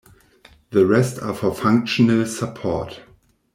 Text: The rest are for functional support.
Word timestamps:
The 0.71 0.87
rest 0.87 1.19
are 1.19 1.35
for 1.35 1.53
functional 1.53 2.25
support. 2.25 3.01